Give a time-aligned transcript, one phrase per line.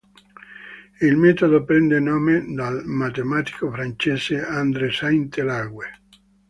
[1.09, 5.85] Il metodo prende nome dal matematico francese André Sainte-Laguë.